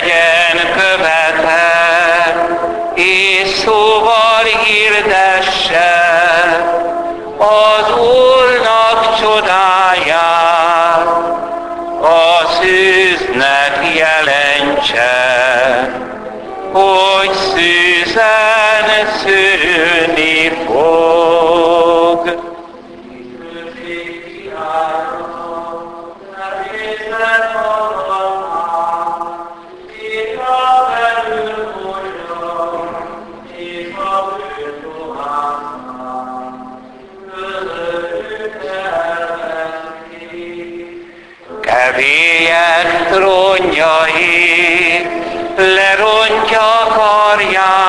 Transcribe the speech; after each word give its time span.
legyen 0.00 0.72
követe, 0.72 1.70
és 2.94 3.48
szóval 3.48 4.44
hirdesse 4.64 5.92
az 7.38 7.92
Úrnak 7.98 9.18
csodáját, 9.20 11.06
a 12.02 12.46
szűznek 12.60 13.96
jelentse, 13.96 15.18
hogy 16.72 17.32
szűzen 17.32 19.08
szülni 19.24 20.52
fog. 20.66 22.49
Kevélyen 43.10 43.22
trónjai 43.22 45.06
lerontja 45.56 46.68
karjával, 46.94 47.79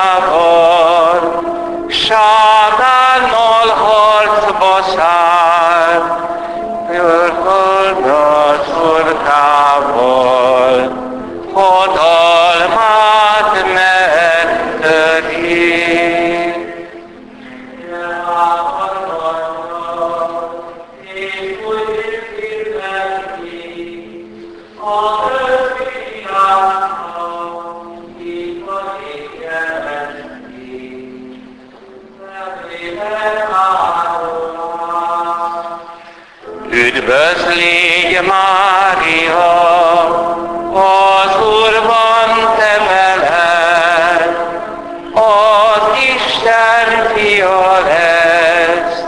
Isten 45.95 47.13
fia 47.15 47.79
lesz, 47.79 49.03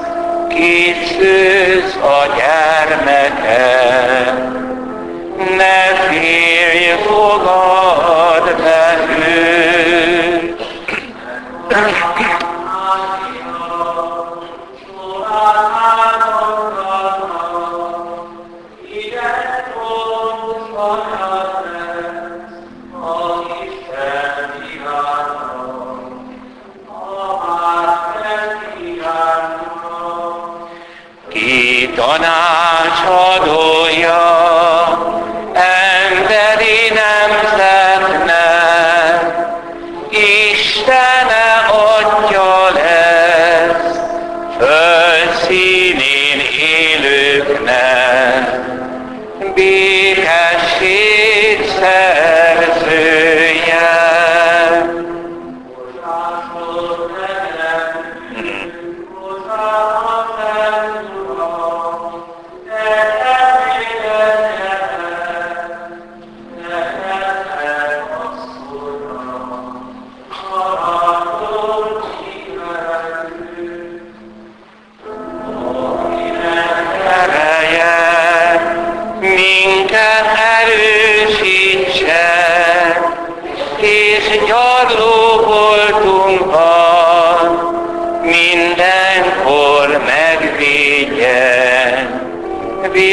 szűz 1.17 1.95
a 1.95 2.25
gyermeke. 2.35 3.82
Békesség 49.55 51.57
szerzője. 51.79 52.62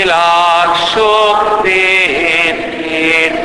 Világ 0.02 0.70
sok 0.94 1.60
tétjétől. 1.62 3.40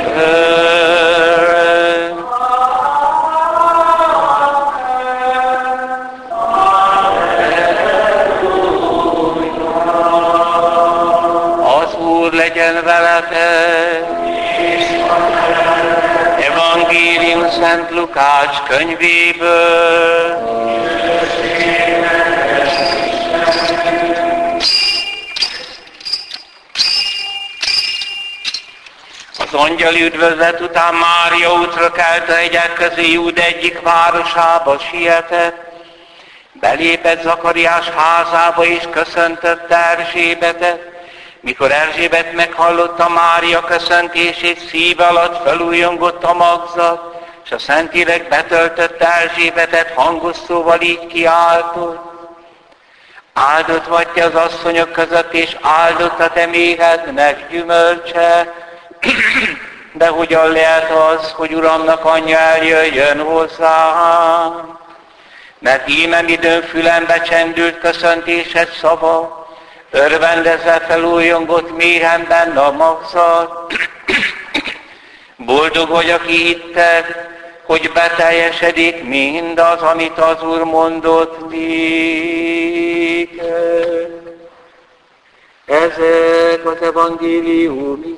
Az 11.80 11.94
Úr 11.98 12.32
legyen 12.32 12.84
veletek. 12.84 14.04
Evangélium 16.40 17.50
Szent 17.50 17.90
Lukács 17.90 18.58
könyvéből. 18.68 20.75
Angyali 29.70 30.02
üdvözlet 30.02 30.60
után 30.60 30.94
Mária 30.94 31.52
útra 31.52 31.92
kelt 31.92 32.28
a 32.28 32.34
hegyek 32.34 32.72
közé 32.72 33.12
Júd 33.12 33.38
egyik 33.38 33.80
városába 33.80 34.78
sietett. 34.78 35.56
Belépett 36.52 37.22
Zakariás 37.22 37.88
házába 37.88 38.64
és 38.64 38.82
köszöntötte 38.90 39.90
Erzsébetet. 39.90 40.80
Mikor 41.40 41.72
Erzsébet 41.72 42.32
meghallotta 42.32 43.08
Mária 43.08 43.60
köszöntését, 43.60 44.68
szíve 44.68 45.04
alatt 45.04 45.42
felújongott 45.42 46.24
a 46.24 46.34
magzat, 46.34 47.14
és 47.44 47.50
a 47.50 47.58
Szentírek 47.58 48.28
betöltötte 48.28 49.14
Erzsébetet 49.14 49.92
hangos 49.94 50.36
szóval 50.46 50.80
így 50.80 51.06
kiáltott. 51.06 51.98
Áldott 53.32 53.86
vagy 53.86 54.08
te 54.08 54.24
az 54.24 54.34
asszonyok 54.34 54.92
között, 54.92 55.32
és 55.32 55.56
áldott 55.60 56.20
a 56.20 56.28
te 56.28 56.46
méhednek 56.46 57.50
gyümölcse. 57.50 58.64
De 59.98 60.08
hogyan 60.08 60.50
lehet 60.50 60.90
az, 60.90 61.30
hogy 61.30 61.54
Uramnak 61.54 62.04
anyja 62.04 62.38
eljöjjön 62.38 63.20
hozzám? 63.20 64.78
Mert 65.58 65.88
íme 65.88 66.22
időn 66.26 66.62
fülembe 66.62 67.20
csendült 67.20 67.78
köszöntésed 67.78 68.68
szava, 68.80 69.46
örvendezve 69.90 70.80
felújongott 70.88 71.76
méhemben 71.76 72.56
a 72.56 72.70
magzat. 72.70 73.72
Boldog 75.36 75.88
vagy, 75.88 76.10
aki 76.10 76.36
hitted, 76.36 77.28
hogy 77.62 77.90
beteljesedik 77.94 79.04
mindaz, 79.04 79.82
amit 79.82 80.18
az 80.18 80.42
Úr 80.42 80.62
mondott 80.62 81.50
néked. 81.50 82.66
Ezek 85.66 86.64
az 86.64 86.82
evangélium 86.82 88.16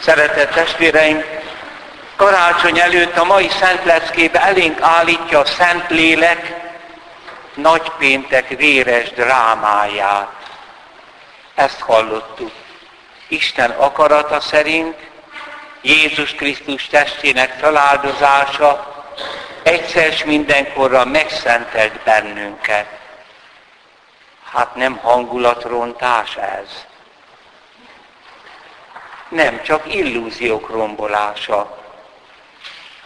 Szeretett 0.00 0.50
testvéreim, 0.50 1.24
karácsony 2.16 2.78
előtt 2.78 3.16
a 3.16 3.24
mai 3.24 3.48
Szent 3.48 3.84
Leckébe 3.84 4.40
elénk 4.42 4.80
állítja 4.80 5.38
a 5.38 5.44
Szent 5.44 5.90
Lélek 5.90 6.54
nagypéntek 7.54 8.48
véres 8.48 9.10
drámáját. 9.10 10.32
Ezt 11.54 11.80
hallottuk. 11.80 12.52
Isten 13.28 13.70
akarata 13.70 14.40
szerint 14.40 14.96
Jézus 15.82 16.34
Krisztus 16.34 16.86
testének 16.86 17.58
feláldozása 17.58 18.93
egyszer 19.64 20.12
s 20.12 20.24
mindenkorra 20.24 21.04
megszentelt 21.04 22.00
bennünket. 22.04 22.86
Hát 24.52 24.74
nem 24.74 24.96
hangulatrontás 24.96 26.36
ez. 26.36 26.86
Nem, 29.28 29.62
csak 29.62 29.94
illúziók 29.94 30.70
rombolása. 30.70 31.82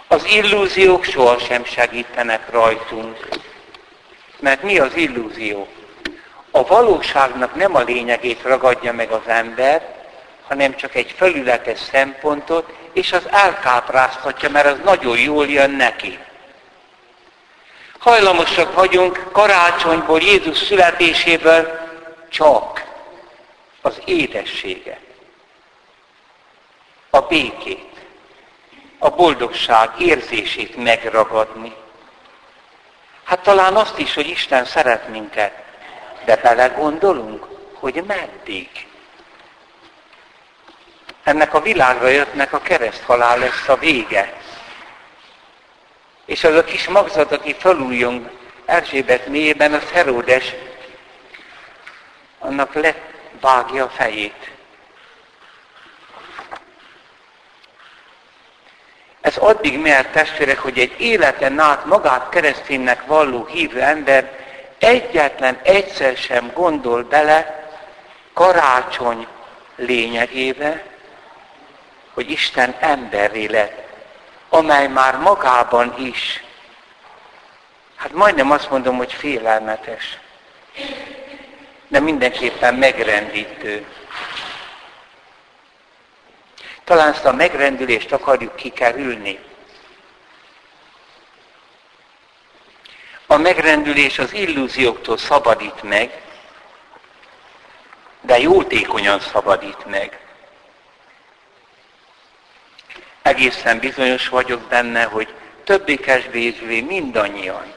Az 0.08 0.24
illúziók 0.24 1.04
sohasem 1.04 1.64
segítenek 1.64 2.50
rajtunk. 2.50 3.28
Mert 4.40 4.62
mi 4.62 4.78
az 4.78 4.94
illúzió? 4.96 5.68
A 6.50 6.66
valóságnak 6.66 7.54
nem 7.54 7.74
a 7.74 7.80
lényegét 7.80 8.42
ragadja 8.42 8.92
meg 8.92 9.10
az 9.10 9.26
ember, 9.26 9.96
hanem 10.48 10.76
csak 10.76 10.94
egy 10.94 11.14
felületes 11.16 11.78
szempontot, 11.78 12.72
és 12.92 13.12
az 13.12 13.28
elkápráztatja, 13.30 14.50
mert 14.50 14.66
az 14.66 14.78
nagyon 14.84 15.18
jól 15.18 15.46
jön 15.46 15.70
neki. 15.70 16.18
Hajlamosak 17.98 18.74
vagyunk 18.74 19.28
karácsonyból, 19.32 20.20
Jézus 20.20 20.58
születéséből 20.58 21.78
csak 22.28 22.84
az 23.82 24.00
édességet, 24.04 25.00
a 27.10 27.20
békét, 27.20 27.86
a 28.98 29.08
boldogság 29.10 29.90
érzését 29.98 30.76
megragadni. 30.76 31.74
Hát 33.24 33.42
talán 33.42 33.76
azt 33.76 33.98
is, 33.98 34.14
hogy 34.14 34.28
Isten 34.28 34.64
szeret 34.64 35.08
minket, 35.08 35.52
de 36.24 36.36
belegondolunk, 36.36 37.46
hogy 37.72 38.04
meddig. 38.06 38.68
Ennek 41.22 41.54
a 41.54 41.60
világra 41.60 42.08
jöttnek 42.08 42.52
a 42.52 42.60
kereszthalál 42.60 43.38
lesz 43.38 43.68
a 43.68 43.76
vége. 43.76 44.40
És 46.28 46.44
az 46.44 46.54
a 46.54 46.64
kis 46.64 46.88
magzat, 46.88 47.32
aki 47.32 47.54
felújjon 47.58 48.30
Erzsébet 48.64 49.26
mélyében, 49.26 49.72
az 49.72 49.90
Heródes, 49.92 50.54
annak 52.38 52.74
levágja 52.74 53.84
a 53.84 53.88
fejét. 53.88 54.50
Ez 59.20 59.36
addig 59.36 59.78
mert 59.78 60.12
testvérek, 60.12 60.58
hogy 60.58 60.78
egy 60.78 61.00
életen 61.00 61.58
át 61.58 61.84
magát 61.84 62.28
kereszténynek 62.28 63.06
valló 63.06 63.46
hívő 63.46 63.80
ember 63.80 64.38
egyetlen 64.78 65.58
egyszer 65.62 66.16
sem 66.16 66.50
gondol 66.54 67.02
bele 67.02 67.68
karácsony 68.32 69.26
lényegébe, 69.76 70.82
hogy 72.14 72.30
Isten 72.30 72.74
emberré 72.80 73.46
lett, 73.46 73.87
amely 74.48 74.88
már 74.88 75.16
magában 75.16 75.94
is, 75.98 76.44
hát 77.96 78.12
majdnem 78.12 78.50
azt 78.50 78.70
mondom, 78.70 78.96
hogy 78.96 79.12
félelmetes, 79.12 80.18
de 81.88 82.00
mindenképpen 82.00 82.74
megrendítő. 82.74 83.86
Talán 86.84 87.12
ezt 87.12 87.24
a 87.24 87.32
megrendülést 87.32 88.12
akarjuk 88.12 88.56
kikerülni. 88.56 89.38
A 93.26 93.36
megrendülés 93.36 94.18
az 94.18 94.32
illúzióktól 94.32 95.18
szabadít 95.18 95.82
meg, 95.82 96.22
de 98.20 98.38
jótékonyan 98.38 99.20
szabadít 99.20 99.86
meg. 99.86 100.27
Egészen 103.28 103.78
bizonyos 103.78 104.28
vagyok 104.28 104.60
benne, 104.60 105.02
hogy 105.02 105.28
többé-kevésbé 105.64 106.80
mindannyian, 106.80 107.72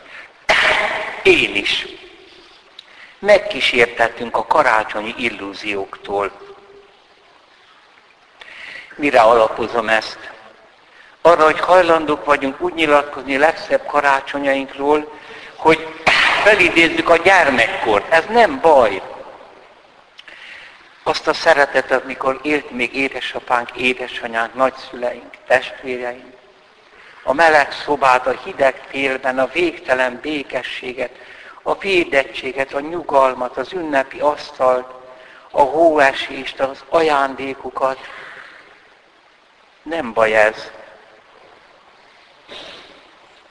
én 1.23 1.55
is, 1.55 1.87
megkísértettünk 3.19 4.37
a 4.37 4.45
karácsonyi 4.45 5.13
illúzióktól. 5.17 6.31
Mire 8.95 9.21
alapozom 9.21 9.89
ezt? 9.89 10.19
Arra, 11.21 11.43
hogy 11.43 11.59
hajlandók 11.59 12.25
vagyunk 12.25 12.61
úgy 12.61 12.73
nyilatkozni 12.73 13.37
legszebb 13.37 13.85
karácsonyainkról, 13.85 15.19
hogy 15.55 15.87
felidézzük 16.43 17.09
a 17.09 17.17
gyermekkort. 17.17 18.11
Ez 18.11 18.23
nem 18.29 18.59
baj. 18.59 19.01
Azt 21.11 21.27
a 21.27 21.33
szeretetet, 21.33 22.03
amikor 22.03 22.39
élt 22.41 22.71
még 22.71 22.95
édesapánk, 22.95 23.71
édesanyánk, 23.71 24.53
nagyszüleink, 24.53 25.33
testvéreink. 25.47 26.35
A 27.23 27.33
meleg 27.33 27.71
szobát, 27.71 28.27
a 28.27 28.39
hideg 28.43 28.87
télben, 28.91 29.39
a 29.39 29.47
végtelen 29.47 30.19
békességet, 30.21 31.11
a 31.61 31.77
védettséget, 31.77 32.73
a 32.73 32.79
nyugalmat, 32.79 33.57
az 33.57 33.73
ünnepi 33.73 34.19
asztalt, 34.19 34.93
a 35.51 35.61
hóesést, 35.61 36.59
az 36.59 36.83
ajándékokat. 36.89 37.99
Nem 39.83 40.13
baj 40.13 40.35
ez. 40.35 40.71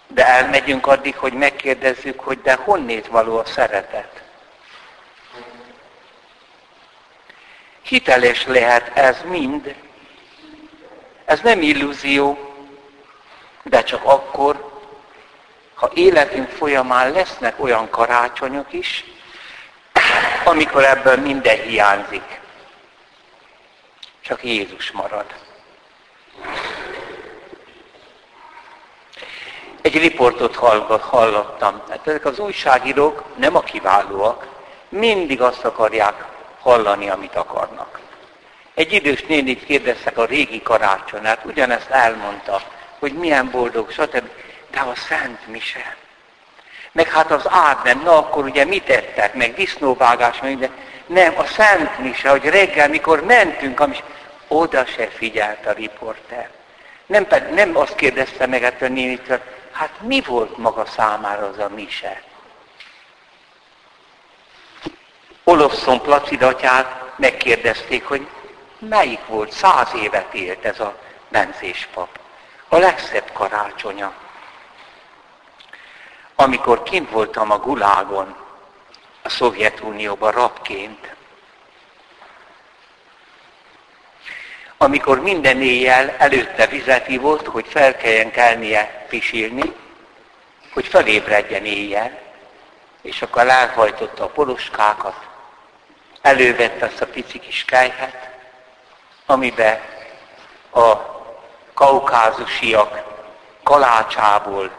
De 0.07 0.26
elmegyünk 0.26 0.87
addig, 0.87 1.17
hogy 1.17 1.33
megkérdezzük, 1.33 2.21
hogy 2.21 2.40
de 2.40 2.55
honnét 2.55 3.07
való 3.07 3.38
a 3.38 3.45
szeretet. 3.45 4.20
Hiteles 7.90 8.47
lehet 8.47 8.97
ez 8.99 9.16
mind. 9.25 9.75
Ez 11.25 11.40
nem 11.40 11.62
illúzió, 11.62 12.38
de 13.62 13.82
csak 13.82 14.04
akkor, 14.04 14.82
ha 15.75 15.90
életünk 15.94 16.49
folyamán 16.49 17.12
lesznek 17.12 17.62
olyan 17.62 17.90
karácsonyok 17.90 18.73
is, 18.73 19.04
amikor 20.44 20.85
ebből 20.85 21.16
minden 21.16 21.62
hiányzik. 21.62 22.40
Csak 24.20 24.44
Jézus 24.44 24.90
marad. 24.90 25.35
Egy 29.82 29.99
riportot 29.99 30.56
hallottam. 31.00 31.82
Hát 31.88 32.06
ezek 32.06 32.25
az 32.25 32.38
újságírók 32.38 33.25
nem 33.37 33.56
a 33.56 33.61
kiválóak, 33.61 34.47
mindig 34.88 35.40
azt 35.40 35.64
akarják 35.64 36.38
hallani, 36.62 37.09
amit 37.09 37.35
akarnak. 37.35 38.00
Egy 38.75 38.93
idős 38.93 39.23
nénit 39.23 39.64
kérdeztek 39.64 40.19
a 40.19 40.25
régi 40.25 40.62
karácsonyát, 40.62 41.45
ugyanezt 41.45 41.90
elmondta, 41.90 42.62
hogy 42.99 43.12
milyen 43.12 43.50
boldog, 43.50 43.90
stb. 43.90 44.29
De 44.71 44.81
a 44.81 44.95
Szent 44.95 45.47
Mise. 45.47 45.97
Meg 46.93 47.09
hát 47.09 47.31
az 47.31 47.49
nem, 47.85 48.00
na 48.05 48.19
akkor 48.19 48.45
ugye 48.45 48.64
mit 48.64 48.85
tettek, 48.85 49.35
meg 49.35 49.55
disznóvágás, 49.55 50.40
meg 50.40 50.59
de 50.59 50.71
nem, 51.07 51.38
a 51.38 51.45
Szent 51.45 51.99
Mise, 51.99 52.29
hogy 52.29 52.45
reggel, 52.45 52.88
mikor 52.88 53.25
mentünk, 53.25 53.81
amis, 53.81 54.02
oda 54.49 54.85
se 54.85 55.07
figyelt 55.07 55.67
a 55.67 55.73
riporter. 55.73 56.50
Nem, 57.07 57.26
nem 57.55 57.76
azt 57.76 57.95
kérdezte 57.95 58.47
meg 58.47 58.62
ettől 58.62 58.88
nénitől, 58.88 59.40
hát 59.73 59.93
mi 60.00 60.21
volt 60.21 60.57
maga 60.57 60.87
számára 60.87 61.47
az 61.47 61.59
a 61.59 61.71
mise? 61.75 62.23
Olofszon 65.50 66.00
Placid 66.00 66.42
atyát 66.42 67.12
megkérdezték, 67.16 68.04
hogy 68.04 68.28
melyik 68.78 69.26
volt, 69.26 69.52
száz 69.52 69.88
évet 69.95 70.35
élt 70.35 70.64
ez 70.64 70.80
a 70.80 70.99
benzés 71.28 71.88
pap. 71.95 72.19
A 72.69 72.76
legszebb 72.76 73.33
karácsonya. 73.33 74.12
Amikor 76.35 76.83
kint 76.83 77.11
voltam 77.11 77.50
a 77.50 77.59
Gulágon, 77.59 78.37
a 79.23 79.28
Szovjetunióban 79.28 80.33
rabként, 80.33 81.14
amikor 84.76 85.21
minden 85.21 85.62
éjjel 85.62 86.14
előtte 86.19 86.66
vizet 86.66 87.16
volt, 87.16 87.47
hogy 87.47 87.66
fel 87.69 87.97
kelljen 87.97 88.30
kelnie 88.30 89.07
pisilni, 89.09 89.75
hogy 90.73 90.87
felébredjen 90.87 91.64
éjjel, 91.64 92.19
és 93.02 93.23
akkor 93.23 93.49
elhajtotta 93.49 94.25
a 94.25 94.28
poloskákat, 94.28 95.28
elővette 96.23 96.87
azt 96.87 97.00
a 97.00 97.07
pici 97.07 97.39
kis 97.39 97.65
kejhet, 97.65 98.29
amiben 99.27 99.81
a 100.71 100.97
kaukázusiak 101.75 103.03
kalácsából 103.62 104.71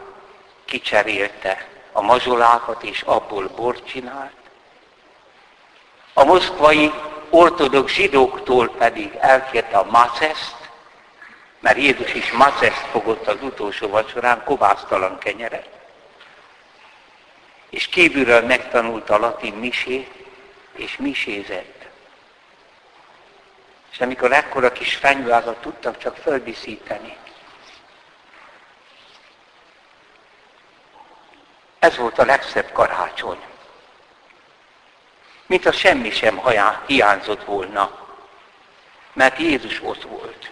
kicserélte 0.64 1.66
a 1.92 2.00
mazsolákat, 2.00 2.82
és 2.82 3.02
abból 3.02 3.48
bort 3.56 3.86
csinált. 3.86 4.32
A 6.14 6.24
moszkvai 6.24 6.92
ortodox 7.30 7.92
zsidóktól 7.92 8.68
pedig 8.68 9.14
elkérte 9.20 9.76
a 9.76 9.90
maceszt, 9.90 10.56
mert 11.60 11.78
Jézus 11.78 12.14
is 12.14 12.32
maceszt 12.32 12.86
fogott 12.90 13.26
az 13.26 13.36
utolsó 13.40 13.88
vacsorán, 13.88 14.44
kovásztalan 14.44 15.18
kenyeret. 15.18 15.68
És 17.70 17.86
kívülről 17.86 18.40
megtanulta 18.40 19.14
a 19.14 19.18
latin 19.18 19.54
misét, 19.54 20.21
és 20.82 20.96
misézett. 20.96 21.86
És 23.92 24.00
amikor 24.00 24.32
ekkora 24.32 24.72
kis 24.72 24.94
fenyőázat 24.94 25.60
tudtak 25.60 25.98
csak 25.98 26.16
földíszíteni, 26.16 27.16
Ez 31.82 31.96
volt 31.96 32.18
a 32.18 32.24
legszebb 32.24 32.72
karácsony. 32.72 33.38
Mint 35.46 35.66
a 35.66 35.72
semmi 35.72 36.10
sem 36.10 36.40
hiányzott 36.86 37.44
volna, 37.44 38.08
mert 39.12 39.38
Jézus 39.38 39.82
ott 39.82 40.02
volt. 40.02 40.50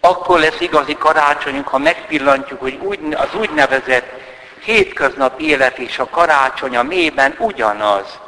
Akkor 0.00 0.38
lesz 0.40 0.60
igazi 0.60 0.96
karácsonyunk, 0.96 1.68
ha 1.68 1.78
megpillantjuk, 1.78 2.60
hogy 2.60 3.14
az 3.14 3.34
úgynevezett 3.34 4.31
hétköznap 4.64 5.40
élet 5.40 5.78
és 5.78 5.98
a 5.98 6.08
karácsony 6.08 6.76
a 6.76 6.82
mélyben 6.82 7.34
ugyanaz. 7.38 8.18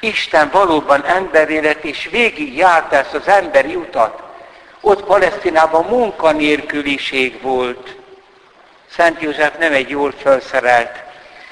Isten 0.00 0.50
valóban 0.52 1.04
emberi 1.04 1.60
lett, 1.60 1.84
és 1.84 2.08
végig 2.10 2.56
járt 2.56 2.92
ezt 2.92 3.14
az 3.14 3.28
emberi 3.28 3.74
utat. 3.74 4.22
Ott 4.80 5.04
Palesztinában 5.04 5.84
munkanélküliség 5.84 7.42
volt. 7.42 7.96
Szent 8.90 9.22
József 9.22 9.58
nem 9.58 9.72
egy 9.72 9.88
jól 9.88 10.12
felszerelt 10.22 11.02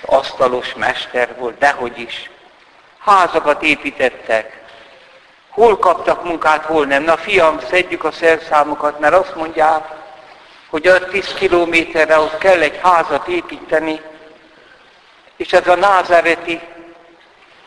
asztalos 0.05 0.75
mester 0.75 1.29
volt, 1.39 1.59
dehogy 1.59 1.99
is. 1.99 2.31
Házakat 2.99 3.63
építettek. 3.63 4.59
Hol 5.51 5.79
kaptak 5.79 6.25
munkát, 6.25 6.65
hol 6.65 6.87
nem. 6.87 7.03
Na 7.03 7.17
fiam, 7.17 7.59
szedjük 7.71 8.05
a 8.05 8.13
szerszámokat, 8.13 8.99
mert 8.99 9.15
azt 9.15 9.35
mondják, 9.35 10.00
hogy 10.71 10.83
5-10 10.87 11.31
kilométerre 11.35 12.19
ott 12.19 12.39
kell 12.39 12.61
egy 12.61 12.81
házat 12.83 13.29
építeni, 13.29 14.01
és 15.37 15.53
ez 15.53 15.69
a 15.69 15.75
názáreti 15.75 16.61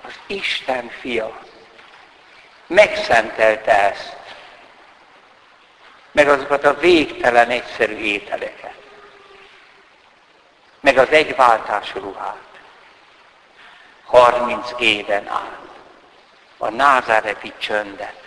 az 0.01 0.13
Isten 0.27 0.89
fia. 0.99 1.39
Megszentelte 2.67 3.89
ezt. 3.89 4.15
Meg 6.11 6.29
azokat 6.29 6.63
a 6.63 6.73
végtelen 6.73 7.49
egyszerű 7.49 7.95
ételeket. 7.95 8.73
Meg 10.79 10.97
az 10.97 11.09
egyváltású 11.09 11.99
ruhát. 11.99 12.37
30 14.05 14.71
éven 14.79 15.27
át. 15.27 15.59
A 16.57 16.69
názáreti 16.69 17.53
csöndet. 17.57 18.22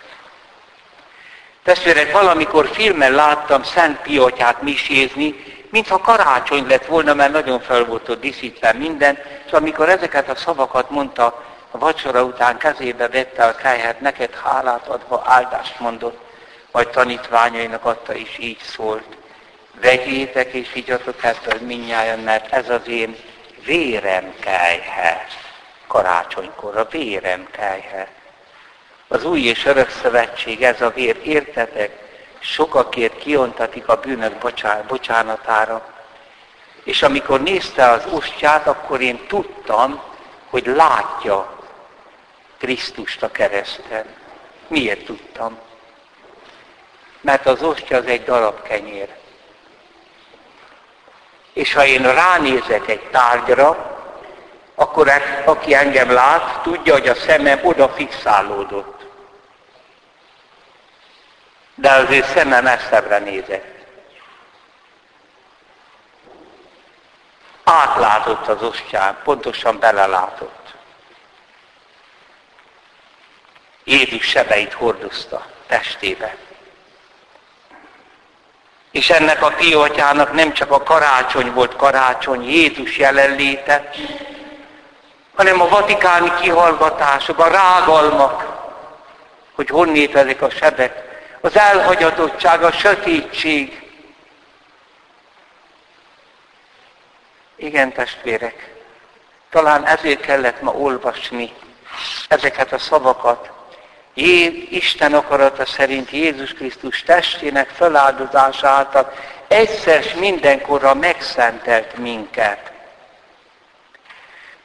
Testvérek, 1.67 2.11
valamikor 2.11 2.67
filmen 2.67 3.11
láttam 3.11 3.63
Szent 3.63 4.01
Piatyát 4.01 4.61
misézni, 4.61 5.35
mintha 5.69 5.97
karácsony 5.97 6.67
lett 6.67 6.85
volna, 6.85 7.13
mert 7.13 7.31
nagyon 7.31 7.59
fel 7.59 7.85
volt 7.85 8.09
ott 8.09 8.21
díszítve 8.21 8.73
minden, 8.73 9.17
és 9.45 9.51
amikor 9.51 9.89
ezeket 9.89 10.29
a 10.29 10.35
szavakat 10.35 10.89
mondta, 10.89 11.45
a 11.71 11.77
vacsora 11.77 12.23
után 12.23 12.57
kezébe 12.57 13.07
vette 13.07 13.43
a 13.45 13.55
káját, 13.55 13.99
neked 14.01 14.33
hálát 14.43 14.87
adva 14.87 15.23
áldást 15.25 15.79
mondott, 15.79 16.19
majd 16.71 16.87
tanítványainak 16.87 17.85
adta 17.85 18.13
is 18.13 18.37
így 18.39 18.59
szólt. 18.59 19.17
Vegyétek 19.81 20.53
és 20.53 20.75
igyatok 20.75 21.23
ettől 21.23 21.59
minnyáján, 21.61 22.19
mert 22.19 22.53
ez 22.53 22.69
az 22.69 22.87
én 22.87 23.15
vérem 23.65 24.33
kejhe. 24.39 25.25
Karácsonykor 25.87 26.77
a 26.77 26.87
vérem 26.91 27.47
kejhe. 27.51 28.16
Az 29.07 29.23
új 29.23 29.41
és 29.41 29.65
örök 29.65 29.89
szövetség, 29.89 30.63
ez 30.63 30.81
a 30.81 30.89
vér, 30.89 31.19
értetek, 31.23 32.05
sokakért 32.39 33.17
kiontatik 33.17 33.87
a 33.87 33.99
bűnök 33.99 34.53
bocsánatára. 34.87 35.93
És 36.83 37.03
amikor 37.03 37.41
nézte 37.41 37.89
az 37.89 38.05
ostját, 38.11 38.67
akkor 38.67 39.01
én 39.01 39.27
tudtam, 39.27 40.01
hogy 40.49 40.65
látja 40.65 41.55
Krisztust 42.57 43.23
a 43.23 43.31
kereszten. 43.31 44.05
Miért 44.67 45.05
tudtam? 45.05 45.59
Mert 47.21 47.45
az 47.45 47.61
ostya 47.61 47.97
az 47.97 48.05
egy 48.05 48.23
darab 48.23 48.61
kenyér. 48.61 49.09
És 51.53 51.73
ha 51.73 51.85
én 51.85 52.01
ránézek 52.01 52.87
egy 52.87 53.01
tárgyra, 53.01 53.95
akkor 54.75 55.11
aki 55.45 55.73
engem 55.73 56.11
lát, 56.11 56.61
tudja, 56.61 56.93
hogy 56.93 57.07
a 57.07 57.15
szemem 57.15 57.59
oda 57.63 57.89
fixálódott. 57.89 58.96
De 61.79 61.91
az 61.91 62.09
ő 62.09 62.23
szeme 62.33 62.61
messzebbre 62.61 63.17
nézett. 63.17 63.75
Átlátott 67.63 68.47
az 68.47 68.61
ostján, 68.61 69.17
pontosan 69.23 69.79
belelátott. 69.79 70.73
Jézus 73.83 74.25
sebeit 74.25 74.73
hordozta 74.73 75.45
testébe. 75.67 76.35
És 78.91 79.09
ennek 79.09 79.41
a 79.41 79.51
fiatyának 79.51 80.33
nem 80.33 80.53
csak 80.53 80.71
a 80.71 80.83
karácsony 80.83 81.51
volt 81.53 81.75
karácsony, 81.75 82.49
Jézus 82.49 82.97
jelenléte, 82.97 83.89
hanem 85.35 85.61
a 85.61 85.67
vatikáni 85.67 86.31
kihallgatások, 86.41 87.39
a 87.39 87.47
rágalmak, 87.47 88.45
hogy 89.55 89.69
honnét 89.69 90.15
ezek 90.15 90.41
a 90.41 90.49
sebek, 90.49 91.06
az 91.41 91.57
elhagyatottság, 91.57 92.63
a 92.63 92.71
sötétség. 92.71 93.81
Igen, 97.55 97.91
testvérek, 97.91 98.73
talán 99.49 99.85
ezért 99.85 100.21
kellett 100.21 100.61
ma 100.61 100.71
olvasni 100.71 101.53
ezeket 102.27 102.73
a 102.73 102.77
szavakat, 102.77 103.51
Isten 104.69 105.13
akarata 105.13 105.65
szerint 105.65 106.09
Jézus 106.11 106.53
Krisztus 106.53 107.03
testének 107.03 107.69
feláldozása 107.69 108.67
által 108.67 109.13
egyszer 109.47 110.03
mindenkorra 110.19 110.93
megszentelt 110.93 111.97
minket. 111.97 112.66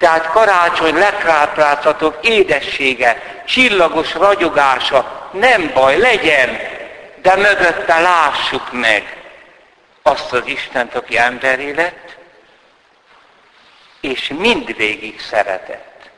Tehát 0.03 0.27
karácsony 0.27 0.95
legrápráztatóbb 0.95 2.19
édessége, 2.23 3.43
csillagos 3.47 4.15
ragyogása, 4.15 5.31
nem 5.33 5.71
baj, 5.75 5.99
legyen, 5.99 6.59
de 7.23 7.37
mögötte 7.37 8.01
lássuk 8.01 8.73
meg 8.73 9.23
azt 10.03 10.33
az 10.33 10.43
Istent, 10.45 10.95
aki 10.95 11.19
emberé 11.19 11.71
lett, 11.71 12.17
és 14.01 14.33
mindvégig 14.39 15.21
szeretett. 15.21 16.11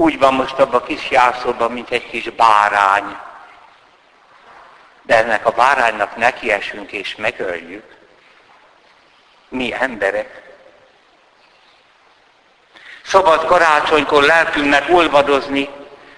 úgy 0.00 0.18
van 0.18 0.34
most 0.34 0.58
abban 0.58 0.80
a 0.80 0.84
kis 0.84 1.10
jászolban, 1.10 1.72
mint 1.72 1.90
egy 1.90 2.06
kis 2.06 2.30
bárány. 2.30 3.16
De 5.02 5.16
ennek 5.16 5.46
a 5.46 5.50
báránynak 5.50 6.16
nekiesünk 6.16 6.92
és 6.92 7.16
megöljük. 7.16 7.99
Mi 9.50 9.74
emberek. 9.78 10.42
Szabad 13.04 13.44
karácsonykor 13.44 14.22
lelkünknek 14.22 14.84
olvadozni, 14.90 15.68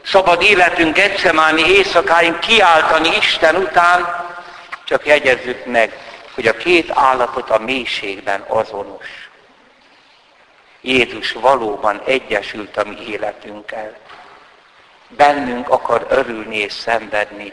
szabad 0.03 0.43
életünk 0.43 0.99
egysemáni 0.99 1.63
éjszakáink 1.63 2.41
kiáltani 2.41 3.17
Isten 3.17 3.57
után, 3.57 4.27
csak 4.85 5.07
jegyezzük 5.07 5.65
meg, 5.65 5.99
hogy 6.35 6.47
a 6.47 6.57
két 6.57 6.91
állapot 6.91 7.51
a 7.51 7.59
mélységben 7.59 8.45
azonos. 8.49 9.31
Jézus 10.81 11.33
valóban 11.33 12.03
egyesült 12.05 12.77
a 12.77 12.85
mi 12.85 12.97
életünkkel. 13.09 13.97
Bennünk 15.09 15.69
akar 15.69 16.07
örülni 16.09 16.57
és 16.57 16.73
szenvedni. 16.73 17.53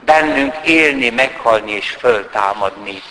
Bennünk 0.00 0.54
élni, 0.64 1.10
meghalni 1.10 1.72
és 1.72 1.90
föltámadni. 1.90 3.02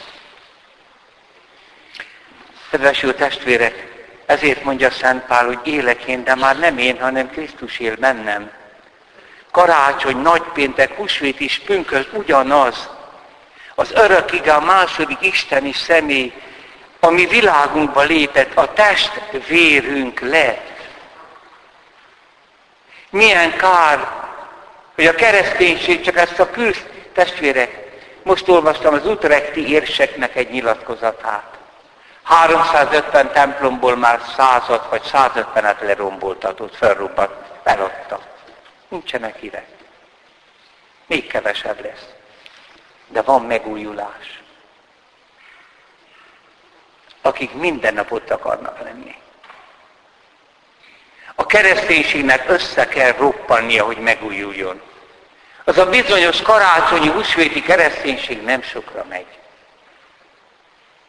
Kedves 2.74 3.02
jó 3.02 3.12
testvérek, 3.12 3.88
ezért 4.26 4.64
mondja 4.64 4.92
Szent 4.92 5.26
Pál, 5.26 5.46
hogy 5.46 5.60
élek 5.64 6.04
én, 6.04 6.24
de 6.24 6.36
már 6.36 6.60
nem 6.60 6.78
én, 6.78 7.00
hanem 7.00 7.30
Krisztus 7.30 7.80
él 7.80 7.96
bennem. 7.96 8.52
Karácsony, 9.52 10.18
nagypéntek, 10.18 10.96
húsvét 10.96 11.40
is 11.40 11.62
pünkös 11.66 12.06
ugyanaz. 12.14 12.90
Az 13.76 13.92
örökig 13.92 14.50
a 14.50 14.60
második 14.60 15.18
isteni 15.22 15.72
személy 15.72 16.34
ami 17.00 17.26
világunkba 17.26 18.02
lépett, 18.02 18.58
a 18.58 18.74
test 18.74 19.12
vérünk 19.48 20.20
lett. 20.20 20.80
Milyen 23.10 23.56
kár, 23.56 24.08
hogy 24.96 25.06
a 25.06 25.16
kereszténység 25.16 26.02
csak 26.02 26.18
ezt 26.18 26.40
a 26.40 26.50
kül 26.50 26.74
testvérek. 27.14 27.78
Most 28.24 28.50
olvastam 28.50 28.94
az 28.94 29.06
utrekti 29.06 29.70
érseknek 29.70 30.36
egy 30.36 30.50
nyilatkozatát. 30.50 31.62
350 32.24 33.32
templomból 33.32 33.96
már 33.96 34.22
százat 34.36 34.90
vagy 34.90 35.02
150-et 35.06 35.80
leromboltatott, 35.80 36.76
felrobbant, 36.76 37.32
feladta. 37.64 38.20
Nincsenek 38.88 39.42
ide. 39.42 39.66
Még 41.06 41.28
kevesebb 41.28 41.82
lesz. 41.82 42.06
De 43.08 43.22
van 43.22 43.42
megújulás 43.42 44.44
akik 47.26 47.54
minden 47.54 47.94
nap 47.94 48.12
ott 48.12 48.30
akarnak 48.30 48.80
lenni. 48.84 49.16
A 51.36 51.46
kereszténységnek 51.46 52.50
össze 52.50 52.88
kell 52.88 53.12
roppannia, 53.12 53.86
hogy 53.86 53.98
megújuljon. 53.98 54.82
Az 55.64 55.78
a 55.78 55.90
bizonyos 55.90 56.42
karácsonyi 56.42 57.08
húsvéti 57.08 57.62
kereszténység 57.62 58.42
nem 58.42 58.62
sokra 58.62 59.06
megy. 59.10 59.26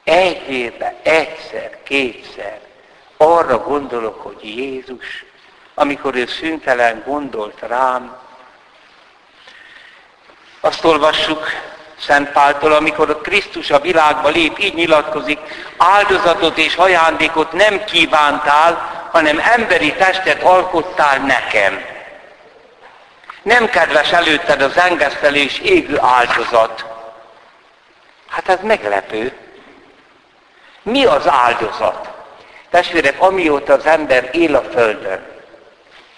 Egy 0.05 0.49
évben, 0.49 0.95
egyszer, 1.03 1.79
kétszer 1.83 2.61
arra 3.17 3.59
gondolok, 3.59 4.23
hogy 4.23 4.39
Jézus, 4.43 5.25
amikor 5.75 6.15
ő 6.15 6.27
szüntelen 6.27 7.03
gondolt 7.07 7.61
rám, 7.61 8.17
azt 10.61 10.85
olvassuk 10.85 11.47
Szent 11.99 12.31
Páltól, 12.31 12.73
amikor 12.73 13.11
a 13.11 13.17
Krisztus 13.17 13.71
a 13.71 13.81
világba 13.81 14.29
lép, 14.29 14.59
így 14.59 14.75
nyilatkozik, 14.75 15.39
áldozatot 15.77 16.59
és 16.59 16.77
ajándékot 16.77 17.53
nem 17.53 17.85
kívántál, 17.85 18.93
hanem 19.13 19.39
emberi 19.39 19.93
testet 19.93 20.43
alkottál 20.43 21.19
nekem. 21.19 21.85
Nem 23.43 23.69
kedves 23.69 24.13
előtted 24.13 24.63
az 24.63 24.77
engesztelés 24.77 25.59
égő 25.59 25.99
áldozat. 26.01 26.85
Hát 28.29 28.49
ez 28.49 28.59
meglepő. 28.63 29.44
Mi 30.85 31.05
az 31.05 31.29
áldozat? 31.29 32.09
Testvérek, 32.71 33.21
amióta 33.21 33.73
az 33.73 33.87
ember 33.87 34.29
él 34.33 34.57
a 34.57 34.63
Földön, 34.63 35.27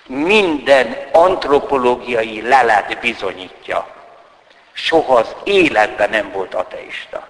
minden 0.07 0.97
antropológiai 1.13 2.49
lelet 2.49 2.99
bizonyítja. 3.01 3.87
Soha 4.73 5.15
az 5.15 5.35
életben 5.45 6.11
nem 6.11 6.31
volt 6.33 6.55
ateista. 6.55 7.29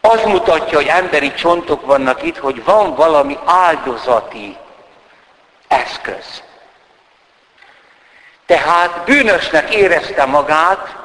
Az 0.00 0.22
mutatja, 0.24 0.76
hogy 0.78 0.86
emberi 0.86 1.34
csontok 1.34 1.86
vannak 1.86 2.22
itt, 2.22 2.36
hogy 2.36 2.64
van 2.64 2.94
valami 2.94 3.38
áldozati 3.44 4.56
eszköz. 5.68 6.42
Tehát 8.46 9.04
bűnösnek 9.04 9.74
érezte 9.74 10.24
magát, 10.24 10.96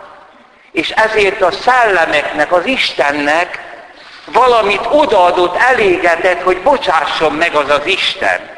és 0.71 0.89
ezért 0.89 1.41
a 1.41 1.51
szellemeknek, 1.51 2.51
az 2.51 2.65
Istennek 2.65 3.70
valamit 4.33 4.87
odaadott, 4.91 5.55
elégedett, 5.55 6.41
hogy 6.41 6.61
bocsásson 6.61 7.33
meg 7.33 7.55
az 7.55 7.69
az 7.69 7.85
Isten. 7.85 8.49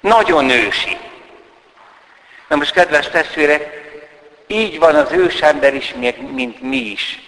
Nagyon 0.00 0.50
ősi. 0.50 0.98
Na 2.48 2.56
most, 2.56 2.72
kedves 2.72 3.08
testvérek, 3.08 3.80
így 4.46 4.78
van 4.78 4.94
az 4.94 5.12
ősember 5.12 5.74
is, 5.74 5.94
mint 6.32 6.60
mi 6.60 6.76
is. 6.76 7.20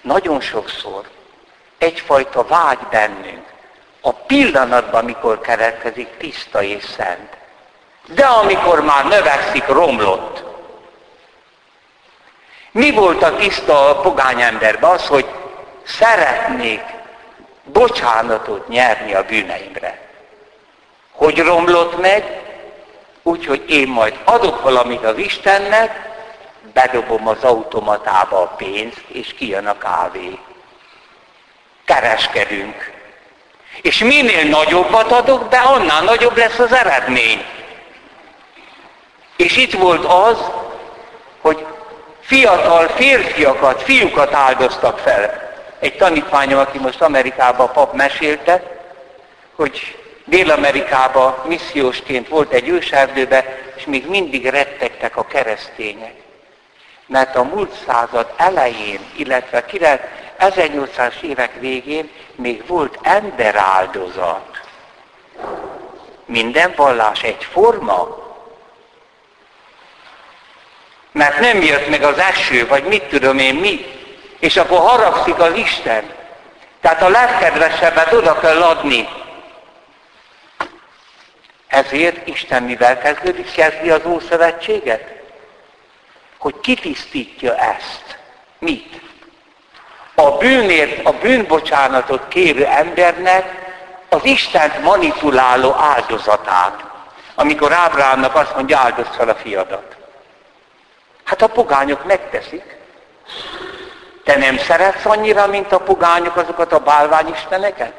Nagyon 0.00 0.40
sokszor 0.40 1.08
egyfajta 1.78 2.46
vágy 2.46 2.78
bennünk. 2.90 3.46
A 4.00 4.12
pillanatban, 4.12 5.02
amikor 5.02 5.40
keletkezik, 5.40 6.08
tiszta 6.18 6.62
és 6.62 6.84
szent. 6.84 7.36
De 8.06 8.24
amikor 8.24 8.80
már 8.80 9.04
növekszik, 9.04 9.66
romlott. 9.66 10.44
Mi 12.70 12.90
volt 12.90 13.22
a 13.22 13.36
tiszta 13.36 13.88
a 13.88 14.00
pogány 14.00 14.40
emberben? 14.40 14.90
Az, 14.90 15.06
hogy 15.06 15.26
szeretnék 15.84 16.82
bocsánatot 17.64 18.68
nyerni 18.68 19.14
a 19.14 19.24
bűneimre. 19.24 19.98
Hogy 21.12 21.38
romlott 21.38 22.00
meg? 22.00 22.40
Úgyhogy 23.22 23.64
én 23.70 23.88
majd 23.88 24.18
adok 24.24 24.62
valamit 24.62 25.04
az 25.04 25.18
Istennek, 25.18 26.10
bedobom 26.72 27.28
az 27.28 27.44
automatába 27.44 28.40
a 28.40 28.46
pénzt, 28.46 29.04
és 29.08 29.34
kijön 29.34 29.66
a 29.66 29.78
kávé. 29.78 30.38
Kereskedünk. 31.84 32.90
És 33.82 33.98
minél 33.98 34.44
nagyobbat 34.44 35.12
adok 35.12 35.48
be, 35.48 35.58
annál 35.58 36.02
nagyobb 36.02 36.36
lesz 36.36 36.58
az 36.58 36.72
eredmény. 36.72 37.44
És 39.36 39.56
itt 39.56 39.72
volt 39.72 40.04
az, 40.04 40.50
hogy 41.40 41.66
fiatal 42.20 42.88
férfiakat, 42.88 43.82
fiúkat 43.82 44.34
áldoztak 44.34 44.98
fel. 44.98 45.51
Egy 45.82 45.96
tanítványom, 45.96 46.58
aki 46.58 46.78
most 46.78 47.02
Amerikában 47.02 47.72
pap 47.72 47.92
mesélte, 47.94 48.62
hogy 49.54 49.98
Dél-Amerikában 50.24 51.34
missziósként 51.46 52.28
volt 52.28 52.52
egy 52.52 52.68
őserdőbe, 52.68 53.58
és 53.76 53.84
még 53.84 54.08
mindig 54.08 54.46
rettegtek 54.46 55.16
a 55.16 55.26
keresztények. 55.26 56.14
Mert 57.06 57.36
a 57.36 57.42
múlt 57.42 57.72
század 57.86 58.32
elején, 58.36 59.00
illetve 59.16 59.64
1800-as 60.38 61.20
évek 61.20 61.50
végén 61.60 62.10
még 62.34 62.66
volt 62.66 62.98
emberáldozat. 63.02 64.60
Minden 66.24 66.72
vallás 66.76 67.22
egyforma. 67.22 68.18
Mert 71.12 71.40
nem 71.40 71.62
jött 71.62 71.88
meg 71.88 72.02
az 72.02 72.18
eső, 72.18 72.66
vagy 72.66 72.84
mit 72.84 73.02
tudom 73.02 73.38
én 73.38 73.54
mi, 73.54 73.91
és 74.42 74.56
akkor 74.56 74.78
haragszik 74.78 75.38
az 75.38 75.54
Isten. 75.54 76.10
Tehát 76.80 77.02
a 77.02 77.08
legkedvesebbet 77.08 78.12
oda 78.12 78.38
kell 78.38 78.62
adni. 78.62 79.08
Ezért 81.66 82.26
Isten 82.26 82.62
mivel 82.62 82.98
kezdődik? 82.98 83.52
Kezdi 83.52 83.90
az 83.90 84.04
Ószövetséget? 84.04 85.22
Hogy 86.38 86.60
kitisztítja 86.60 87.56
ezt. 87.56 88.18
Mit? 88.58 89.00
A 90.14 90.30
bűnért, 90.30 91.06
a 91.06 91.12
bűnbocsánatot 91.12 92.28
kérő 92.28 92.64
embernek 92.64 93.74
az 94.08 94.24
Istent 94.24 94.82
manipuláló 94.82 95.74
áldozatát. 95.78 96.84
Amikor 97.34 97.72
Ábrámnak 97.72 98.34
azt 98.34 98.54
mondja, 98.54 98.78
áldozz 98.78 99.16
fel 99.16 99.28
a 99.28 99.34
fiadat. 99.34 99.96
Hát 101.24 101.42
a 101.42 101.46
pogányok 101.46 102.04
megteszik. 102.04 102.80
Te 104.24 104.36
nem 104.36 104.58
szeretsz 104.58 105.04
annyira, 105.04 105.46
mint 105.46 105.72
a 105.72 105.80
pogányok 105.80 106.36
azokat 106.36 106.72
a 106.72 106.78
bálványisteneket? 106.78 107.92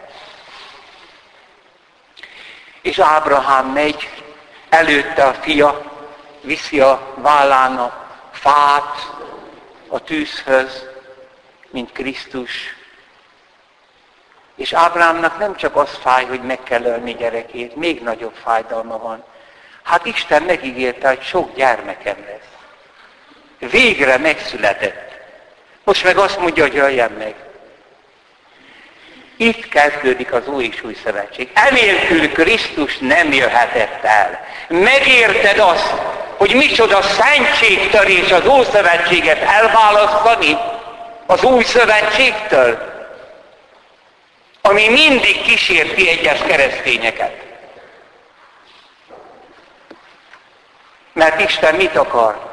És 2.82 3.00
Ábrahám 3.00 3.66
megy, 3.66 4.24
előtte 4.70 5.24
a 5.24 5.34
fia, 5.34 5.92
viszi 6.42 6.80
a 6.80 7.14
vállán 7.16 7.78
a 7.78 8.08
fát 8.32 9.12
a 9.88 10.00
tűzhöz, 10.00 10.90
mint 11.70 11.92
Krisztus. 11.92 12.76
És 14.56 14.74
Ábrámnak 14.74 15.38
nem 15.38 15.56
csak 15.56 15.76
az 15.76 15.98
fáj, 16.02 16.26
hogy 16.26 16.42
meg 16.42 16.64
kell 16.64 16.84
ölni 16.84 17.14
gyerekét, 17.14 17.76
még 17.76 18.02
nagyobb 18.02 18.36
fájdalma 18.44 18.98
van. 18.98 19.24
Hát 19.84 20.06
Isten 20.06 20.44
megígérte, 20.44 21.08
hogy 21.08 21.22
sok 21.22 21.56
gyermekem 21.56 22.26
lesz. 22.28 23.72
Végre 23.72 24.18
megszületett. 24.18 25.13
Most 25.84 26.04
meg 26.04 26.18
azt 26.18 26.40
mondja, 26.40 26.64
hogy 26.64 26.74
jöjjen 26.74 27.12
meg. 27.12 27.36
Itt 29.38 29.70
kezdődik 29.70 30.34
az 30.34 30.48
új 30.48 30.64
és 30.64 30.84
új 30.84 30.98
szövetség. 31.04 31.50
Enélkül 31.54 32.32
Krisztus 32.32 32.98
nem 32.98 33.34
jöhetett 33.34 34.04
el. 34.04 34.46
Megérted 34.68 35.60
azt, 35.60 35.94
hogy 36.38 36.56
micsoda 36.56 37.02
szentségtörés 37.02 38.32
az 38.32 38.48
Ószövetséget 38.48 39.42
elválasztani 39.42 40.58
az 41.26 41.44
új 41.44 41.64
szövetségtől, 41.64 42.92
ami 44.62 44.88
mindig 44.88 45.42
kísérti 45.42 46.10
egyes 46.10 46.40
keresztényeket. 46.48 47.42
Mert 51.14 51.40
Isten 51.40 51.76
mit 51.76 51.96
akar? 51.96 52.53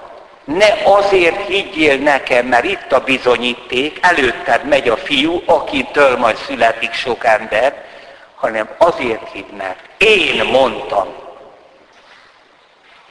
Ne 0.57 0.73
azért 0.85 1.47
higgyél 1.47 1.97
nekem, 1.97 2.47
mert 2.47 2.65
itt 2.65 2.93
a 2.93 3.01
bizonyíték, 3.01 3.99
előtted 4.01 4.65
megy 4.65 4.89
a 4.89 4.97
fiú, 4.97 5.43
akitől 5.47 6.17
majd 6.17 6.37
születik 6.37 6.93
sok 6.93 7.25
ember, 7.25 7.85
hanem 8.35 8.69
azért 8.79 9.33
hidd, 9.33 9.53
mert 9.57 9.79
én 9.99 10.45
mondtam. 10.45 11.09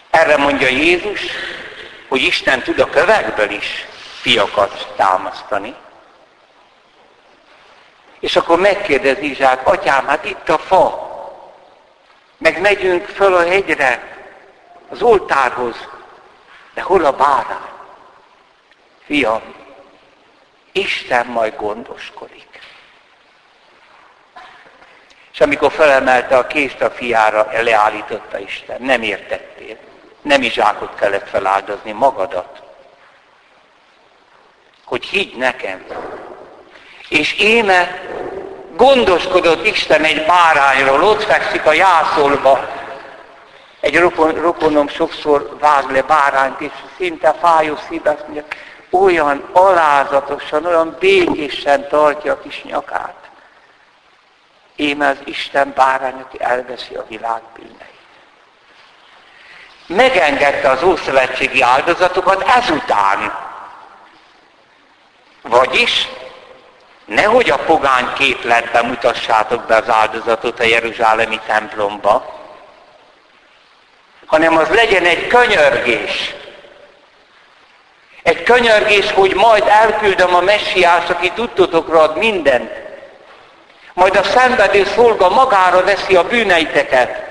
Erre 0.10 0.38
mondja 0.38 0.68
Jézus, 0.68 1.22
hogy 2.08 2.22
Isten 2.22 2.62
tud 2.62 2.80
a 2.80 2.90
kövekből 2.90 3.50
is 3.50 3.88
fiakat 4.22 4.94
támasztani. 4.96 5.76
És 8.20 8.36
akkor 8.36 8.60
megkérdezi 8.60 9.30
Izsák, 9.30 9.68
atyám, 9.68 10.08
hát 10.08 10.26
itt 10.26 10.50
a 10.50 10.58
fa, 10.58 11.08
meg 12.38 12.62
megyünk 12.62 13.06
föl 13.06 13.36
a 13.36 13.48
hegyre, 13.48 14.18
az 14.90 15.02
oltárhoz, 15.02 15.76
de 16.80 16.86
hol 16.86 17.06
a 17.06 17.12
bárány? 17.12 17.70
Fiam, 19.06 19.42
Isten 20.72 21.26
majd 21.26 21.56
gondoskodik. 21.56 22.60
És 25.34 25.42
amikor 25.42 25.72
felemelte 25.72 26.38
a 26.38 26.48
kést 26.48 26.82
a 26.82 26.92
fiára, 26.92 27.50
leállította 27.62 28.38
Isten. 28.38 28.82
Nem 28.82 29.02
értettél. 29.02 29.78
Nem 30.22 30.42
zsákot 30.42 30.96
kellett 30.96 31.30
feláldozni, 31.30 31.92
magadat. 31.92 32.62
Hogy 34.86 35.06
higgy 35.06 35.36
nekem. 35.36 35.86
És 37.10 37.34
éme 37.34 38.02
gondoskodott 38.76 39.66
Isten 39.66 40.04
egy 40.04 40.26
bárányról, 40.26 41.04
ott 41.04 41.24
fekszik 41.24 41.66
a 41.66 41.74
jászolba, 41.74 42.79
egy 43.80 44.00
rokon, 44.00 44.34
rokonom 44.34 44.88
sokszor 44.88 45.58
vág 45.60 45.92
le 45.92 46.02
bárányt, 46.02 46.62
és 46.62 46.72
szinte 46.98 47.34
fájó 47.34 47.76
szíve 47.88 48.10
azt 48.10 48.24
mondja, 48.24 48.44
olyan 48.90 49.50
alázatosan, 49.52 50.66
olyan 50.66 50.96
békésen 51.00 51.88
tartja 51.88 52.34
a 52.34 52.40
kis 52.40 52.64
nyakát. 52.64 53.30
Én 54.76 55.02
az 55.02 55.18
Isten 55.24 55.74
bárány, 55.76 56.22
aki 56.22 56.42
elveszi 56.42 56.96
a 56.96 57.06
világ 57.08 57.42
bűneit. 57.56 57.98
Megengedte 59.86 60.70
az 60.70 60.84
ószövetségi 60.84 61.62
áldozatokat 61.62 62.42
ezután. 62.48 63.34
Vagyis, 65.42 66.08
nehogy 67.06 67.50
a 67.50 67.58
pogány 67.58 68.14
képletben 68.14 68.86
mutassátok 68.86 69.66
be 69.66 69.76
az 69.76 69.90
áldozatot 69.90 70.60
a 70.60 70.64
Jeruzsálemi 70.64 71.40
templomba, 71.46 72.39
hanem 74.30 74.58
az 74.58 74.68
legyen 74.70 75.06
egy 75.06 75.28
könyörgés. 75.28 76.34
Egy 78.24 78.44
könyörgés, 78.44 79.12
hogy 79.12 79.36
majd 79.36 79.64
elküldöm 79.68 80.36
a 80.36 80.42
messiás, 80.42 81.10
aki 81.10 81.32
tudtotokra 81.32 82.02
ad 82.02 82.18
mindent. 82.18 82.72
Majd 83.94 84.16
a 84.16 84.24
szenvedő 84.24 84.86
szolga 84.86 85.30
magára 85.30 85.84
veszi 85.84 86.16
a 86.16 86.24
bűneiteket. 86.24 87.28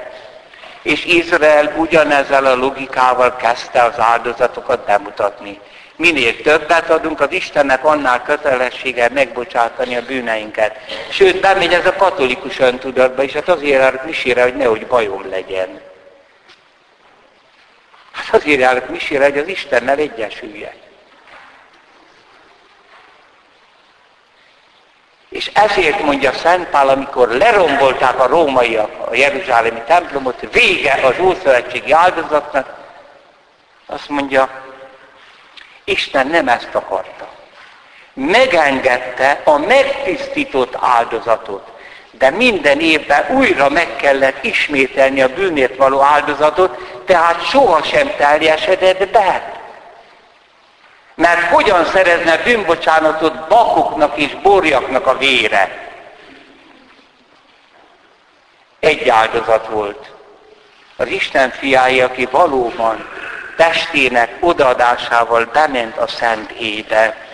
És 0.83 1.05
Izrael 1.05 1.73
ugyanezzel 1.77 2.45
a 2.45 2.57
logikával 2.57 3.37
kezdte 3.37 3.83
az 3.83 3.99
áldozatokat 3.99 4.85
bemutatni. 4.85 5.61
Minél 5.97 6.41
többet 6.41 6.91
adunk 6.91 7.21
az 7.21 7.33
Istennek, 7.33 7.85
annál 7.85 8.23
kötelessége 8.23 9.09
megbocsátani 9.15 9.97
a 9.97 10.05
bűneinket. 10.07 10.77
Sőt, 11.11 11.41
bemegy 11.41 11.73
ez 11.73 11.87
a 11.87 11.95
katolikus 11.97 12.59
öntudatba 12.59 13.23
is, 13.23 13.33
hát 13.33 13.49
azért 13.49 13.81
járok 13.81 14.05
misére, 14.05 14.43
hogy 14.43 14.57
nehogy 14.57 14.87
bajom 14.87 15.31
legyen. 15.31 15.88
Hát 18.31 18.41
azért 18.41 18.61
járok 18.61 18.89
misére, 18.89 19.25
hogy 19.25 19.39
az 19.39 19.49
Istennel 19.49 19.99
egyesüljek. 19.99 20.77
És 25.29 25.51
ezért 25.55 26.03
mondja 26.03 26.33
Szent 26.33 26.69
Pál, 26.69 26.89
amikor 26.89 27.29
lerombolták 27.29 28.21
a 28.21 28.27
rómaiak 28.27 29.09
a 29.09 29.15
Jeruzsálemi 29.15 29.83
templomot, 29.87 30.53
vége 30.53 30.93
az 31.03 31.19
Ószövetségi 31.19 31.93
áldozatnak, 31.93 32.77
azt 33.87 34.09
mondja, 34.09 34.49
Isten 35.85 36.27
nem 36.27 36.49
ezt 36.49 36.75
akarta. 36.75 37.29
Megengedte 38.13 39.41
a 39.45 39.59
megtisztított 39.59 40.77
áldozatot, 40.81 41.78
de 42.19 42.31
minden 42.31 42.81
évben 42.81 43.27
újra 43.31 43.69
meg 43.69 43.97
kellett 43.97 44.45
ismételni 44.45 45.21
a 45.21 45.35
bűnért 45.35 45.77
való 45.77 46.03
áldozatot, 46.03 46.79
tehát 47.07 47.49
sohasem 47.49 48.11
teljesedett 48.17 49.09
be. 49.09 49.57
Mert 51.15 51.41
hogyan 51.41 51.85
szerezne 51.85 52.37
bűnbocsánatot 52.37 53.49
bakoknak 53.49 54.17
és 54.17 54.35
borjaknak 54.43 55.07
a 55.07 55.19
vére? 55.19 55.87
Egy 58.81 59.09
áldozat 59.09 59.67
volt. 59.67 60.11
Az 60.97 61.07
Isten 61.07 61.51
fiája, 61.51 62.05
aki 62.05 62.29
valóban 62.31 63.09
testének 63.57 64.37
odaadásával 64.41 65.45
bement 65.53 65.97
a 65.97 66.07
Szent 66.07 66.51
Ébe. 66.51 67.28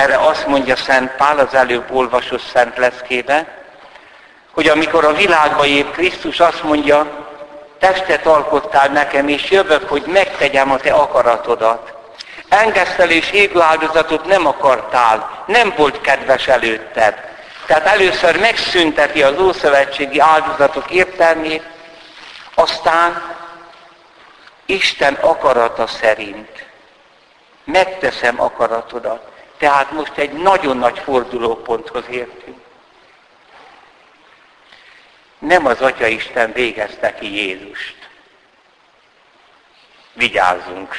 Erre 0.00 0.16
azt 0.16 0.46
mondja 0.46 0.76
Szent 0.76 1.10
Pál 1.10 1.38
az 1.38 1.54
előbb 1.54 1.90
olvasott 1.90 2.42
Szent 2.52 2.76
Leszkébe, 2.76 3.46
hogy 4.50 4.68
amikor 4.68 5.04
a 5.04 5.12
világba 5.12 5.66
épp 5.66 5.92
Krisztus 5.92 6.40
azt 6.40 6.62
mondja, 6.62 7.26
testet 7.78 8.26
alkottál 8.26 8.88
nekem, 8.88 9.28
és 9.28 9.50
jövök, 9.50 9.88
hogy 9.88 10.02
megtegyem 10.06 10.70
a 10.70 10.76
te 10.76 10.92
akaratodat. 10.92 11.92
Engesztel 12.48 13.10
és 13.10 13.48
áldozatot 13.58 14.24
nem 14.24 14.46
akartál, 14.46 15.44
nem 15.46 15.74
volt 15.76 16.00
kedves 16.00 16.48
előtted. 16.48 17.14
Tehát 17.66 17.86
először 17.86 18.40
megszünteti 18.40 19.22
az 19.22 19.38
ószövetségi 19.38 20.18
áldozatok 20.18 20.90
értelmét, 20.90 21.64
aztán 22.54 23.22
Isten 24.66 25.14
akarata 25.14 25.86
szerint 25.86 26.66
megteszem 27.64 28.40
akaratodat. 28.40 29.30
Tehát 29.60 29.90
most 29.90 30.16
egy 30.16 30.32
nagyon 30.32 30.76
nagy 30.76 30.98
fordulóponthoz 30.98 32.04
értünk. 32.10 32.58
Nem 35.38 35.66
az 35.66 35.80
Atya 35.80 36.06
Isten 36.06 36.52
végezte 36.52 37.14
ki 37.14 37.34
Jézust. 37.34 37.96
Vigyázzunk! 40.12 40.94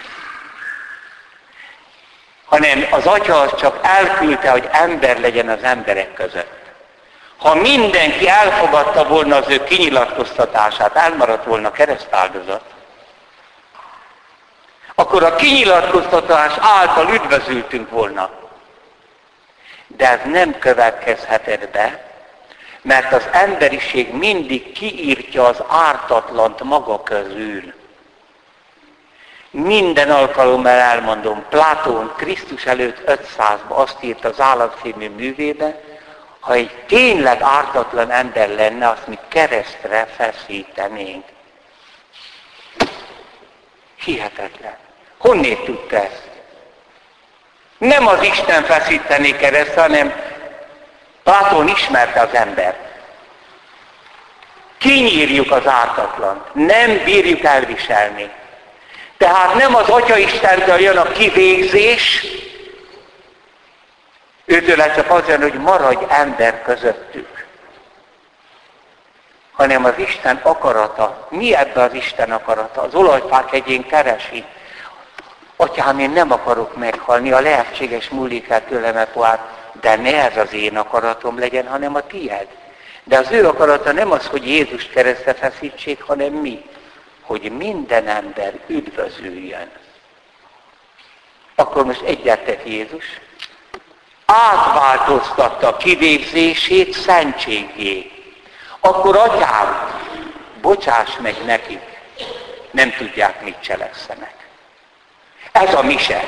Hanem 2.46 2.88
az 2.92 3.06
Atya 3.06 3.40
az 3.40 3.56
csak 3.56 3.80
elküldte, 3.82 4.52
hogy 4.52 4.68
ember 4.72 5.20
legyen 5.20 5.50
az 5.50 5.64
emberek 5.64 6.14
között. 6.14 6.62
Ha 7.38 7.56
mindenki 7.56 8.30
elfogadta 8.30 9.08
volna 9.08 9.36
az 9.36 9.50
ő 9.50 9.64
kinyilatkoztatását, 9.64 10.96
elmaradt 10.96 11.46
volna 11.46 11.72
keresztáldozat, 11.72 12.64
akkor 14.96 15.24
a 15.24 15.36
kinyilatkoztatás 15.36 16.54
által 16.60 17.14
üdvözültünk 17.14 17.90
volna. 17.90 18.41
De 19.98 20.10
ez 20.10 20.20
nem 20.26 20.60
következhetett 20.60 21.70
be, 21.70 22.04
mert 22.82 23.14
az 23.14 23.28
emberiség 23.32 24.14
mindig 24.14 24.72
kiírtja 24.72 25.46
az 25.46 25.64
ártatlant 25.68 26.64
maga 26.64 27.04
közül. 27.04 27.74
Minden 29.50 30.12
alkalommal 30.12 30.72
elmondom, 30.72 31.46
Platón 31.50 32.14
Krisztus 32.18 32.66
előtt 32.66 33.02
500-ban 33.06 33.68
azt 33.68 33.98
írt 34.04 34.26
az 34.26 34.40
állatfilmű 34.40 35.10
művébe, 35.10 35.80
ha 36.40 36.54
egy 36.54 36.72
tényleg 36.88 37.42
ártatlan 37.42 38.12
ember 38.12 38.50
lenne, 38.50 38.90
azt 38.90 39.08
mi 39.08 39.18
keresztre 39.28 40.06
feszítenénk. 40.06 41.26
Hihetetlen. 43.96 44.78
Honnét 45.18 45.64
tudta 45.64 45.96
ezt? 45.96 46.31
Nem 47.82 48.08
az 48.08 48.24
Isten 48.24 48.64
feszítené 48.64 49.32
keresztre, 49.32 49.82
hanem 49.82 50.14
Platón 51.24 51.68
ismerte 51.68 52.20
az 52.20 52.34
embert. 52.34 52.78
Kinyírjuk 54.78 55.52
az 55.52 55.68
ártatlant. 55.68 56.54
Nem 56.54 57.04
bírjuk 57.04 57.44
elviselni. 57.44 58.32
Tehát 59.18 59.56
nem 59.56 59.76
az 59.76 59.90
Atya 59.90 60.18
Istentől 60.18 60.80
jön 60.80 60.98
a 60.98 61.12
kivégzés, 61.12 62.26
őtől 64.46 64.94
csak 64.96 65.10
az 65.10 65.28
jön, 65.28 65.42
hogy 65.42 65.54
maradj 65.54 66.06
ember 66.10 66.62
közöttük. 66.62 67.46
Hanem 69.52 69.86
az 69.86 69.94
Isten 69.98 70.40
akarata. 70.44 71.28
Mi 71.30 71.56
ebbe 71.56 71.82
az 71.82 71.94
Isten 71.94 72.32
akarata? 72.32 72.82
Az 72.82 72.94
olajfák 72.94 73.54
egyén 73.54 73.88
keresi. 73.88 74.46
Atyám, 75.62 76.00
én 76.00 76.10
nem 76.10 76.32
akarok 76.32 76.76
meghalni, 76.76 77.32
a 77.32 77.40
lehetséges 77.40 78.10
múlik 78.10 78.50
el 78.50 78.66
tőlem 78.66 78.96
a 78.96 79.06
poát 79.14 79.60
de 79.82 79.96
ne 79.96 80.30
ez 80.30 80.38
az 80.38 80.54
én 80.54 80.78
akaratom 80.78 81.40
legyen, 81.40 81.68
hanem 81.68 81.96
a 81.96 82.08
tied. 82.08 82.48
De 83.04 83.18
az 83.18 83.32
ő 83.32 83.48
akarata 83.48 83.92
nem 83.92 84.12
az, 84.12 84.28
hogy 84.28 84.48
Jézus 84.48 84.86
keresztre 84.86 85.34
feszítsék, 85.34 86.02
hanem 86.02 86.34
mi, 86.34 86.64
hogy 87.22 87.52
minden 87.58 88.08
ember 88.08 88.54
üdvözüljön. 88.68 89.72
Akkor 91.56 91.86
most 91.86 92.02
egyetett 92.02 92.68
Jézus, 92.68 93.06
átváltoztatta 94.26 95.78
kivégzését 95.78 96.94
szentségé. 96.94 98.12
Akkor 98.80 99.16
atyám, 99.16 100.00
bocsáss 100.62 101.18
meg 101.22 101.36
nekik, 101.46 101.82
nem 102.72 102.92
tudják, 102.92 103.44
mit 103.44 103.62
cselekszenek. 103.62 104.41
Ez 105.52 105.74
a 105.74 105.82
mise. 105.82 106.24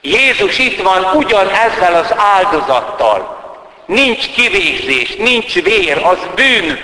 Jézus 0.00 0.58
itt 0.58 0.82
van 0.82 1.16
ugyan 1.16 1.48
ezzel 1.48 1.94
az 1.94 2.14
áldozattal. 2.16 3.38
Nincs 3.86 4.30
kivégzés, 4.30 5.16
nincs 5.16 5.62
vér, 5.62 5.98
az 6.04 6.18
bűn. 6.34 6.78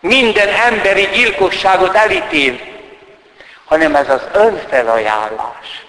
Minden 0.00 0.48
emberi 0.48 1.08
gyilkosságot 1.12 1.94
elítél, 1.94 2.60
hanem 3.64 3.94
ez 3.94 4.08
az 4.08 4.22
önfelajánlás. 4.32 5.84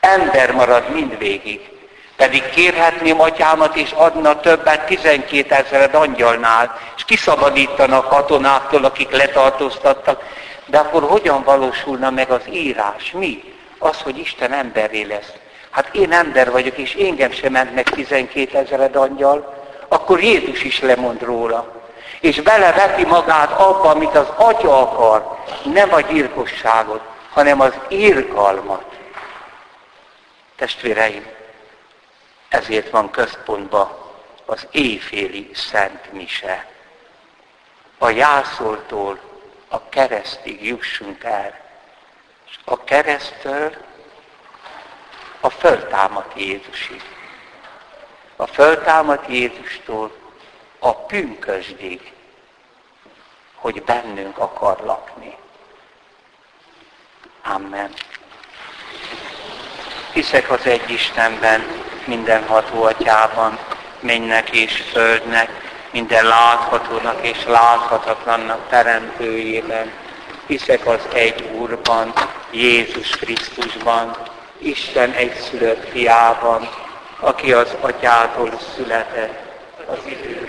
Ember 0.00 0.52
marad 0.52 0.88
mindvégig, 0.88 1.71
pedig 2.16 2.50
kérhetném 2.50 3.20
atyámat, 3.20 3.76
és 3.76 3.90
adna 3.90 4.40
többet 4.40 4.86
12 4.86 5.54
ezered 5.54 5.94
angyalnál, 5.94 6.78
és 6.96 7.04
kiszabadítana 7.04 7.96
a 7.96 8.08
katonáktól, 8.08 8.84
akik 8.84 9.10
letartóztattak, 9.10 10.22
de 10.66 10.78
akkor 10.78 11.02
hogyan 11.02 11.42
valósulna 11.42 12.10
meg 12.10 12.30
az 12.30 12.42
írás? 12.50 13.10
Mi? 13.12 13.54
Az, 13.78 14.00
hogy 14.00 14.18
Isten 14.18 14.52
emberré 14.52 15.02
lesz. 15.02 15.32
Hát 15.70 15.94
én 15.94 16.12
ember 16.12 16.50
vagyok, 16.50 16.76
és 16.76 16.94
engem 16.94 17.30
sem 17.30 17.52
ment 17.52 17.74
meg 17.74 17.90
12 17.90 18.58
ezered 18.58 18.96
angyal, 18.96 19.60
akkor 19.88 20.22
Jézus 20.22 20.62
is 20.62 20.80
lemond 20.80 21.22
róla. 21.22 21.80
és 22.20 22.40
beleveti 22.40 23.04
magát 23.04 23.52
abba, 23.52 23.88
amit 23.90 24.16
az 24.16 24.26
atya 24.36 24.80
akar, 24.80 25.36
nem 25.64 25.94
a 25.94 26.00
gyilkosságot, 26.00 27.00
hanem 27.32 27.60
az 27.60 27.72
írgalmat. 27.88 28.84
Testvéreim, 30.56 31.26
ezért 32.52 32.90
van 32.90 33.10
központban 33.10 33.96
az 34.44 34.66
éjféli 34.70 35.50
Szent 35.54 36.12
Mise. 36.12 36.66
A 37.98 38.08
jászoltól 38.08 39.20
a 39.68 39.88
keresztig 39.88 40.66
jussunk 40.66 41.24
el, 41.24 41.60
és 42.48 42.58
a 42.64 42.84
keresztől 42.84 43.76
a 45.40 45.50
föltámadt 45.50 46.38
Jézusig. 46.38 47.02
A 48.36 48.46
föltámadt 48.46 49.28
Jézustól 49.28 50.12
a 50.78 50.94
pünkösdig, 50.94 52.12
hogy 53.54 53.82
bennünk 53.82 54.38
akar 54.38 54.80
lakni. 54.80 55.36
Amen. 57.42 57.92
Hiszek 60.12 60.50
az 60.50 60.66
egy 60.66 60.90
Istenben, 60.90 61.81
mindenható 62.06 62.82
atyában, 62.82 63.58
mennek 64.00 64.50
és 64.50 64.82
földnek, 64.92 65.50
minden 65.90 66.26
láthatónak 66.26 67.26
és 67.26 67.44
láthatatlannak 67.46 68.68
teremtőjében. 68.68 69.90
Hiszek 70.46 70.86
az 70.86 71.00
egy 71.12 71.50
Úrban, 71.52 72.12
Jézus 72.50 73.10
Krisztusban, 73.10 74.16
Isten 74.58 75.12
egyszülött 75.12 75.88
fiában, 75.88 76.68
aki 77.20 77.52
az 77.52 77.76
atyától 77.80 78.52
született, 78.74 79.40
az 79.86 79.98
időben 80.06 80.41